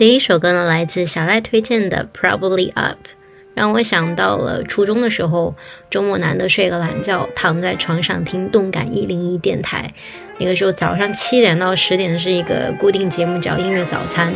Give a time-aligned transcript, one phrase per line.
[0.00, 2.96] 第一首歌呢，来自小赖推荐的《Probably Up》，
[3.52, 5.54] 让我想到了初中的时候，
[5.90, 9.92] 周末难得睡个懒觉，躺在床上听动感一零一电台。
[10.38, 14.32] 那个时候早上七点到十点是一个固定节目，叫音乐早餐。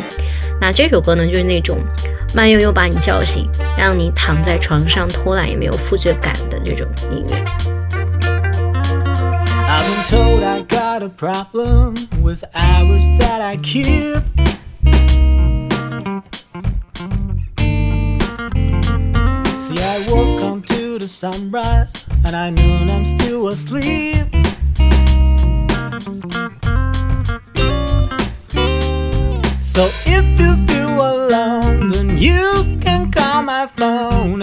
[0.61, 1.79] 那这首歌呢，就是那种
[2.35, 7.43] 慢悠悠把你叫醒，让你躺在床上偷懒也没有负罪感的这种音乐。
[13.65, 14.34] See,
[21.05, 24.27] the sunrise, and I knew I'm still asleep.
[29.61, 34.34] So if you feel alone, then you can call my phone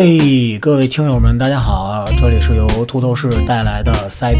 [0.00, 4.38] 哎，各位听友们，大家好，这里是由秃头士带来的 Side。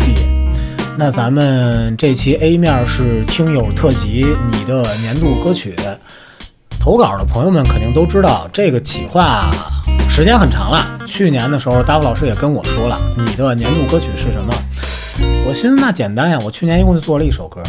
[0.96, 5.76] 那咱们这期 A 面是听友特辑，你的年度歌曲。
[6.80, 9.50] 投稿的朋友们肯定都知道，这个企划
[10.08, 10.98] 时间很长了。
[11.06, 14.50] 去年的时候，大夫老师也跟我说了，你的年度歌曲是什么？
[15.46, 17.60] 我寻思那简单呀，我去年一共就做了一首歌，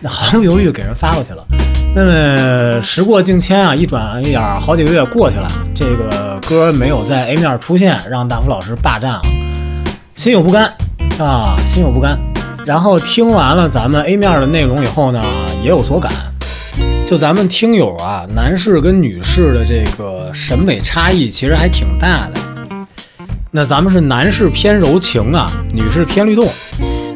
[0.00, 1.46] 那毫不犹豫给人发过去了。
[1.92, 9.22] 那么时过境迁啊，一转眼好几个月过去了，这个歌没有在 A 面出现，让大福老师霸占了，
[10.14, 10.72] 心有不甘
[11.18, 12.16] 啊，心有不甘。
[12.64, 15.20] 然后听完了咱们 A 面的内容以后呢，
[15.62, 16.12] 也有所感。
[17.04, 22.40] 就咱们听友啊，男士跟女士的这个审美差异其实还挺大的。
[23.50, 25.44] 那咱们是男士偏柔情啊，
[25.74, 26.46] 女士偏律动。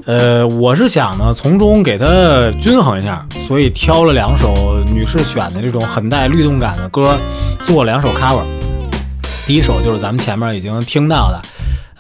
[0.07, 4.53] 呃，我是想呢，从中给它均衡一下，所以挑了两首
[4.93, 7.19] 女士选的这种很带律动感的歌，
[7.63, 8.45] 做两首 cover。
[9.47, 11.41] 第一首就是咱们前面已经听到的，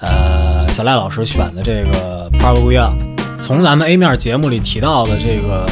[0.03, 2.93] 呃，小赖老师选的这个 Probably Up。
[3.41, 5.65] 从咱们 A 面节目里提到的这个，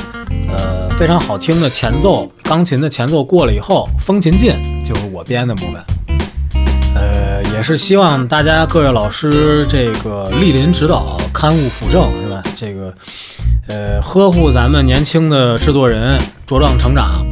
[0.49, 5.75] 呃，非常好听的前奏，钢琴的前奏过了以后，风琴进就是我编的部分。
[6.95, 12.43] 呃，也是希望大家各位老师这个莅临指导、刊物辅正，是吧？
[12.55, 12.95] 这个，
[13.69, 17.25] 呃，呵护咱们年轻的制作人茁壮成长。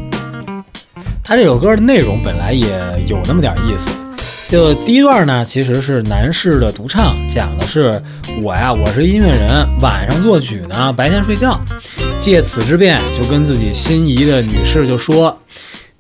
[1.22, 2.69] 他这首歌的内容本来也
[3.06, 3.91] 有那么点意思。
[4.49, 8.03] 就第一段呢，其实是男士的独唱，讲的是
[8.43, 9.49] 我呀，我是音乐人，
[9.81, 11.60] 晚上作曲呢，白天睡觉。
[12.19, 15.38] 借此之便，就跟自己心仪的女士就说：“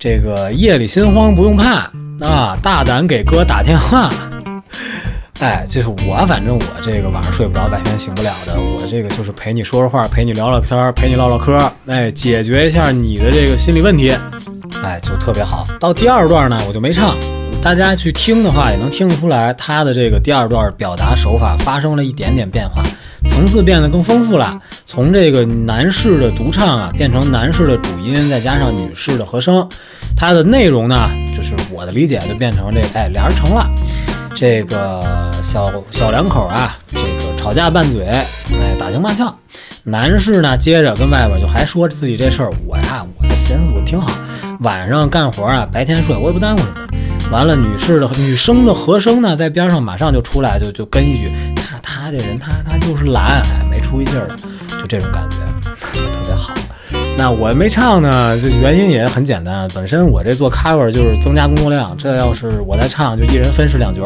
[0.00, 1.88] 这个夜里心慌不用怕
[2.22, 4.10] 啊，大胆给哥打电话。”
[5.40, 14.14] 哎，就是我，反正我这个晚上睡不着，白天醒不了的，我这个就是陪你说说话，陪你聊聊天，陪你唠唠嗑，哎，解决一下你的这个心理问题，
[14.82, 15.64] 哎，就特别好。
[15.80, 17.16] 到第二段呢，我就没唱。
[17.62, 22.82] 大家去听的话，也能听得出来，他的这个第二段表达手法发生了一点点变化，
[23.26, 24.58] 层次变得更丰富了。
[24.86, 29.66] 从这个男士的独唱啊，变成男士的主音，再加上女士的和声，
[30.14, 33.68] 它的内容呢，就是我的理解，就变成这，哎，俩人成了，
[34.34, 39.34] 这个小小两口啊，这个吵架拌嘴，哎，打情骂俏。
[39.84, 44.12] 男士呢，接着跟外边就还说自己这事儿，我呀，我寻思我挺好，
[44.60, 46.74] 晚上干活啊，白天睡，我也不耽误什么。
[47.32, 54.28] 完了，女士的女生的和声呢，在边上马上就出来，就就跟一句，他他这人他他就是懒，哎，没出息劲儿，
[54.68, 55.36] 就这种感觉，
[55.80, 56.52] 特别好。
[57.22, 64.02] 那我没唱呢，这原因也很简单，本身我这做 cover 就是增加工作量，这要是我在唱，就一人分饰两角，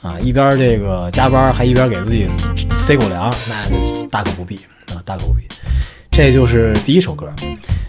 [0.00, 2.26] 啊，一边这个加班，还一边给自己
[2.72, 4.56] 塞狗粮，那大可不必
[4.94, 5.42] 啊，大可不必。
[6.10, 7.30] 这就是第一首歌。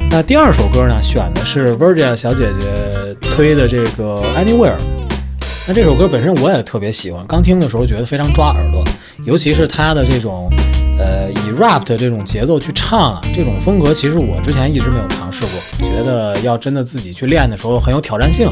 [0.09, 4.75] 那第二首歌呢，选的是 Virgia 小姐姐推的这个 Anywhere。
[5.65, 8.83] 那这首歌本身我也特别喜欢，刚听的时候觉得非常抓耳朵，
[9.25, 10.50] 尤其是他的这种，
[10.98, 18.48] 呃，以 rap 的这种节奏去唱啊，这种风格其实我之前一直没有尝试过，觉得要真的自己去练的时候很有挑战性。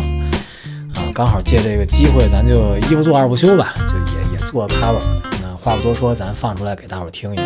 [0.96, 5.00] 啊，刚好借这个机会，咱就一不做二不休吧，就也也做 cover。
[5.42, 7.44] 那话不多说，咱放出来给大伙儿听一下。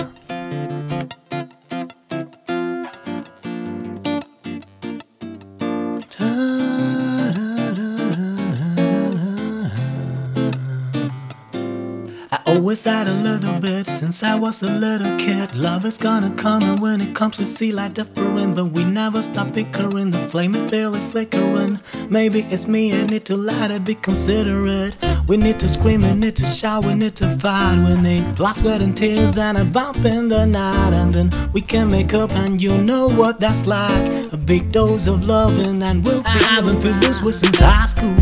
[12.73, 15.53] Always said a little bit since I was a little kid.
[15.55, 18.55] Love is gonna come, and when it comes, we see light different.
[18.55, 21.79] But we never stop bickering, the flame is barely flickering.
[22.09, 24.95] Maybe it's me, I need to lie to be considerate.
[25.27, 27.77] We need to scream, we need to shout, we need to fight.
[27.87, 30.93] We need blood, sweat, and tears, and a bump in the night.
[30.93, 34.33] And then we can make up, and you know what that's like.
[34.33, 36.27] A big dose of loving, and we'll be.
[36.27, 38.15] I haven't felt this way since high school.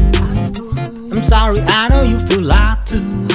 [1.13, 3.30] I'm sorry, I know you feel like too.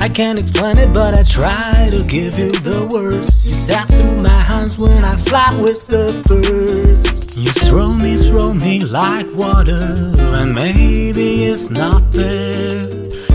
[0.00, 3.44] I can't explain it, but I try to give you the words.
[3.44, 7.36] You said through my hands when I fly with the birds.
[7.36, 12.88] You throw me, throw me like water, and maybe it's not fair.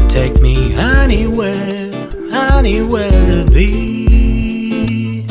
[0.09, 1.91] Take me anywhere,
[2.33, 5.21] anywhere to be.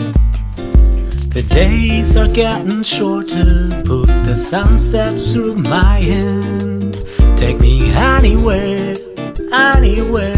[1.34, 7.04] The days are getting shorter, put the sunset through my hand.
[7.36, 8.94] Take me anywhere,
[9.52, 10.33] anywhere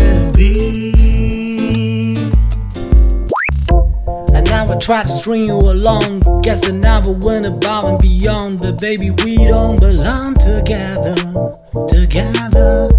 [4.87, 6.21] try to string you along.
[6.43, 8.61] Guess I never went above and beyond.
[8.61, 11.13] But baby, we don't belong together.
[11.89, 12.91] Together,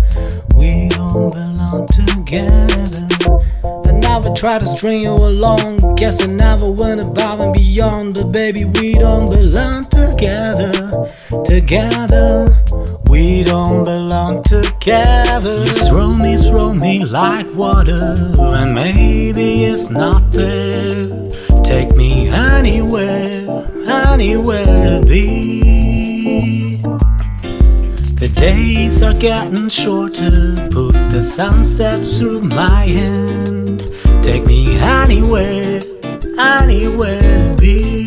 [0.58, 3.40] we don't belong together.
[3.88, 5.96] I never try to string you along.
[5.96, 8.16] Guess I never went above and beyond.
[8.16, 11.10] But baby, we don't belong together.
[11.46, 12.50] Together,
[13.10, 15.64] we don't belong together.
[15.64, 21.27] You throw me, throw me like water, and maybe it's not fair.
[21.68, 23.46] Take me anywhere,
[23.90, 26.78] anywhere to be.
[28.16, 30.54] The days are getting shorter.
[30.72, 33.86] Put the sunset through my hand.
[34.24, 35.82] Take me anywhere,
[36.40, 38.07] anywhere to be.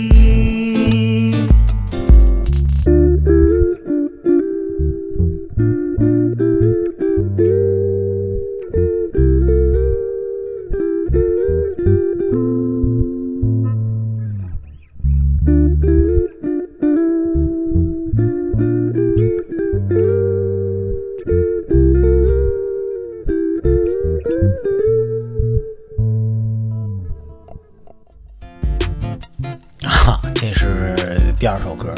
[30.41, 30.97] 这是
[31.39, 31.93] 第二首歌。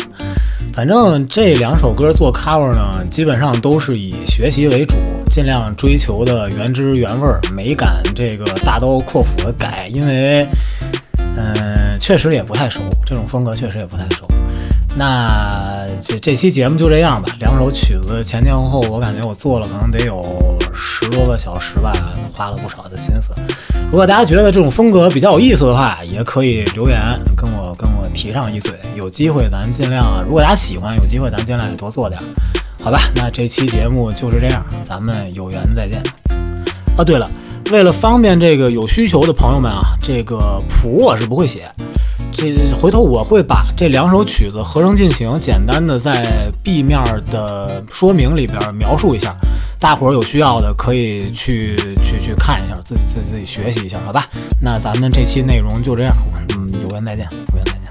[0.72, 4.96] 反正这两首歌做 cover 呢，基本上都是以学习为主，
[5.30, 10.44] 尽量追求的原汁原味儿，没敢这个大刀阔斧的改，因为，
[11.36, 14.26] 嗯、确实也不太熟，这种风格确实也不太熟。
[14.96, 20.18] 那这这期节目就这样吧，两首曲子前前后后，我感觉我做了可能得有
[20.74, 21.92] 十多个小时吧，
[22.32, 23.32] 花了不少的心思。
[23.90, 26.98] 如果大家觉得这种风格比较有意思的话，也可以留言
[27.36, 27.50] 跟
[28.12, 28.72] 提上一嘴。
[28.94, 32.24] 有机会咱尽量，如果大家喜欢，有机会咱尽量也多做点儿，
[32.82, 33.00] 好吧？
[33.14, 36.02] 那这期节目就是这样，咱们有缘再见。
[36.96, 37.30] 啊，对了，
[37.70, 41.70] 为了方便这个有需求的朋友们啊，这个谱我是不会写，
[42.30, 49.34] 这回头我会把这两首曲子合成进行，简单的在 B 面的说明里边描述一下，
[49.78, 54.26] 大伙儿有需要的可以去去去看一下，自己自己自己学习一下，好吧？
[54.60, 56.14] 那咱们这期内容就这样，
[56.54, 57.81] 嗯，有缘再见，有缘再见。